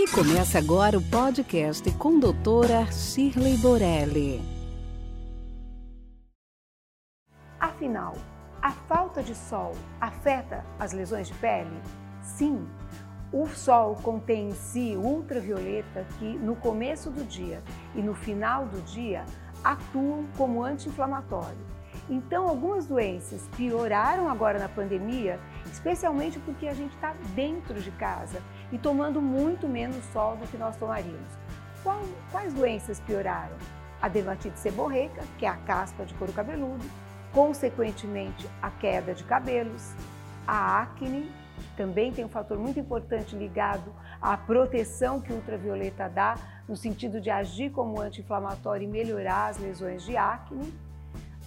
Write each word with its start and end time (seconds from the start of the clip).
E 0.00 0.08
começa 0.12 0.56
agora 0.56 0.96
o 0.96 1.02
podcast 1.02 1.90
com 1.98 2.18
doutora 2.18 2.90
Shirley 2.90 3.58
Borelli. 3.58 4.40
Afinal, 7.60 8.16
a 8.62 8.70
falta 8.70 9.22
de 9.22 9.34
sol 9.34 9.72
afeta 10.00 10.64
as 10.78 10.94
lesões 10.94 11.28
de 11.28 11.34
pele? 11.34 11.82
Sim. 12.22 12.66
O 13.30 13.46
sol 13.48 13.94
contém 13.96 14.48
em 14.48 14.54
si 14.54 14.96
ultravioleta 14.96 16.06
que, 16.18 16.32
no 16.38 16.56
começo 16.56 17.10
do 17.10 17.22
dia 17.22 17.62
e 17.94 18.00
no 18.00 18.14
final 18.14 18.64
do 18.64 18.80
dia, 18.80 19.26
atuam 19.62 20.24
como 20.34 20.64
anti-inflamatório. 20.64 21.68
Então, 22.08 22.48
algumas 22.48 22.86
doenças 22.86 23.46
pioraram 23.54 24.30
agora 24.30 24.58
na 24.58 24.68
pandemia, 24.68 25.38
especialmente 25.70 26.38
porque 26.38 26.66
a 26.66 26.74
gente 26.74 26.94
está 26.94 27.14
dentro 27.34 27.80
de 27.82 27.90
casa 27.92 28.42
e 28.72 28.78
tomando 28.78 29.20
muito 29.20 29.68
menos 29.68 30.04
sol 30.12 30.36
do 30.36 30.46
que 30.46 30.56
nós 30.56 30.76
tomaríamos. 30.76 31.32
Qual, 31.82 32.00
quais 32.30 32.52
doenças 32.52 33.00
pioraram? 33.00 33.56
A 34.00 34.08
dermatite 34.08 34.58
seborreica, 34.58 35.22
que 35.38 35.44
é 35.44 35.48
a 35.48 35.56
caspa 35.56 36.04
de 36.04 36.14
couro 36.14 36.32
cabeludo, 36.32 36.84
consequentemente 37.32 38.48
a 38.62 38.70
queda 38.70 39.14
de 39.14 39.24
cabelos, 39.24 39.94
a 40.46 40.82
acne, 40.82 41.30
também 41.76 42.12
tem 42.12 42.24
um 42.24 42.28
fator 42.28 42.58
muito 42.58 42.80
importante 42.80 43.36
ligado 43.36 43.92
à 44.20 44.36
proteção 44.36 45.20
que 45.20 45.32
ultravioleta 45.32 46.08
dá, 46.08 46.36
no 46.68 46.76
sentido 46.76 47.20
de 47.20 47.30
agir 47.30 47.70
como 47.70 48.00
anti-inflamatório 48.00 48.84
e 48.84 48.90
melhorar 48.90 49.48
as 49.48 49.58
lesões 49.58 50.04
de 50.04 50.16
acne. 50.16 50.72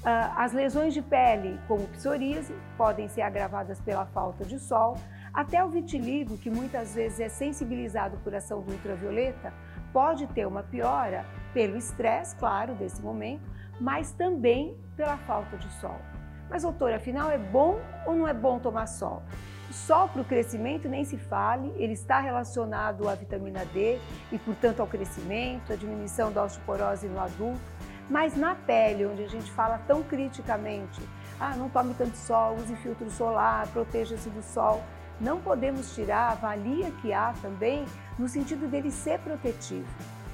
Ah, 0.06 0.44
as 0.44 0.52
lesões 0.52 0.94
de 0.94 1.02
pele, 1.02 1.58
como 1.66 1.88
psoríase, 1.88 2.54
podem 2.78 3.08
ser 3.08 3.22
agravadas 3.22 3.80
pela 3.80 4.06
falta 4.08 4.44
de 4.44 4.60
sol. 4.60 4.98
Até 5.34 5.64
o 5.64 5.70
vitiligo, 5.70 6.38
que 6.38 6.50
muitas 6.50 6.94
vezes 6.94 7.22
é 7.22 7.30
sensibilizado 7.30 8.18
por 8.18 8.36
ação 8.36 8.62
do 8.62 8.72
ultravioleta, 8.74 9.54
pode 9.94 10.28
ter 10.28 10.46
uma 10.46 10.62
piora 10.62 11.26
pelo 11.54 11.78
estresse, 11.78 12.36
claro, 12.36 12.76
desse 12.76 13.02
momento, 13.02 13.50
mas 13.80 14.12
também 14.12 14.78
pela 14.98 15.18
falta 15.20 15.56
de 15.56 15.70
sol. 15.80 15.98
Mas, 16.50 16.64
doutora, 16.64 16.98
afinal, 16.98 17.32
é 17.32 17.38
bom 17.38 17.80
ou 18.06 18.14
não 18.14 18.28
é 18.28 18.34
bom 18.34 18.60
tomar 18.60 18.88
sol? 18.88 19.24
Sol 19.72 20.10
para 20.10 20.22
o 20.22 20.26
crescimento 20.26 20.90
nem 20.90 21.06
se 21.06 21.18
fale, 21.18 21.74
ele 21.78 21.94
está 21.94 22.20
relacionado 22.20 23.08
à 23.08 23.16
vitamina 23.16 23.66
D 23.66 23.98
e, 24.32 24.38
portanto, 24.38 24.82
ao 24.82 24.88
crescimento, 24.88 25.72
à 25.72 25.76
diminuição 25.78 26.32
da 26.32 26.44
osteoporose 26.44 27.08
no 27.08 27.20
adulto. 27.20 27.62
Mas 28.10 28.36
na 28.36 28.54
pele, 28.54 29.06
onde 29.06 29.24
a 29.24 29.30
gente 29.30 29.50
fala 29.52 29.80
tão 29.88 30.04
criticamente, 30.04 31.02
ah, 31.40 31.56
não 31.56 31.70
tome 31.70 31.94
tanto 31.94 32.16
sol, 32.18 32.56
use 32.56 32.76
filtro 32.78 33.10
solar, 33.10 33.68
proteja-se 33.68 34.30
do 34.30 34.44
sol, 34.44 34.84
não 35.20 35.40
podemos 35.40 35.94
tirar 35.96 36.32
a 36.32 36.36
valia 36.36 36.92
que 37.02 37.14
há 37.14 37.34
também 37.42 37.86
no 38.20 38.28
sentido 38.28 38.68
dele 38.68 38.92
ser 38.92 39.20
protetivo, 39.20 39.88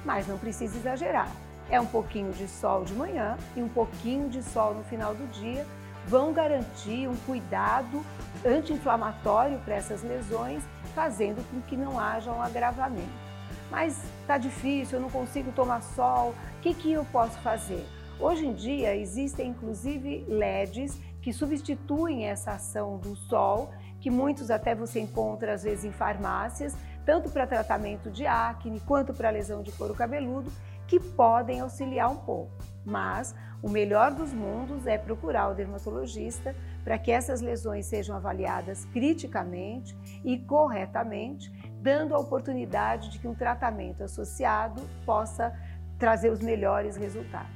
mas 0.04 0.26
não 0.26 0.36
precisa 0.36 0.76
exagerar. 0.76 1.28
É 1.70 1.80
um 1.80 1.86
pouquinho 1.86 2.32
de 2.32 2.48
sol 2.48 2.84
de 2.84 2.92
manhã 2.94 3.36
e 3.54 3.62
um 3.62 3.68
pouquinho 3.68 4.28
de 4.28 4.42
sol 4.42 4.74
no 4.74 4.82
final 4.84 5.14
do 5.14 5.26
dia 5.28 5.64
vão 6.06 6.32
garantir 6.32 7.08
um 7.08 7.14
cuidado 7.18 8.04
anti-inflamatório 8.44 9.58
para 9.60 9.76
essas 9.76 10.02
lesões, 10.02 10.64
fazendo 10.94 11.48
com 11.50 11.60
que 11.60 11.76
não 11.76 12.00
haja 12.00 12.32
um 12.32 12.42
agravamento 12.42 13.29
mas 13.70 14.02
está 14.20 14.36
difícil, 14.36 14.98
eu 14.98 15.02
não 15.02 15.10
consigo 15.10 15.52
tomar 15.52 15.82
sol, 15.82 16.34
o 16.58 16.60
que, 16.60 16.74
que 16.74 16.92
eu 16.92 17.04
posso 17.06 17.38
fazer? 17.38 17.86
Hoje 18.18 18.46
em 18.46 18.52
dia 18.52 18.94
existem 18.96 19.48
inclusive 19.48 20.24
LEDs 20.28 20.98
que 21.22 21.32
substituem 21.32 22.26
essa 22.26 22.52
ação 22.52 22.98
do 22.98 23.14
sol, 23.14 23.70
que 24.00 24.10
muitos 24.10 24.50
até 24.50 24.74
você 24.74 25.00
encontra 25.00 25.54
às 25.54 25.62
vezes 25.62 25.84
em 25.84 25.92
farmácias, 25.92 26.76
tanto 27.04 27.30
para 27.30 27.46
tratamento 27.46 28.10
de 28.10 28.26
acne 28.26 28.80
quanto 28.80 29.14
para 29.14 29.30
lesão 29.30 29.62
de 29.62 29.72
couro 29.72 29.94
cabeludo, 29.94 30.50
que 30.86 30.98
podem 30.98 31.60
auxiliar 31.60 32.10
um 32.10 32.16
pouco. 32.16 32.52
Mas 32.84 33.34
o 33.62 33.68
melhor 33.68 34.12
dos 34.12 34.32
mundos 34.32 34.86
é 34.86 34.96
procurar 34.98 35.50
o 35.50 35.54
dermatologista 35.54 36.54
para 36.82 36.98
que 36.98 37.12
essas 37.12 37.40
lesões 37.40 37.86
sejam 37.86 38.16
avaliadas 38.16 38.86
criticamente 38.86 39.96
e 40.24 40.38
corretamente 40.38 41.52
dando 41.80 42.14
a 42.14 42.18
oportunidade 42.18 43.10
de 43.10 43.18
que 43.18 43.26
um 43.26 43.34
tratamento 43.34 44.04
associado 44.04 44.82
possa 45.04 45.52
trazer 45.98 46.30
os 46.30 46.40
melhores 46.40 46.96
resultados. 46.96 47.50